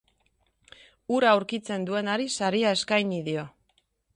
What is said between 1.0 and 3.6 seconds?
Hura aurkitzen duenari saria eskaini dio.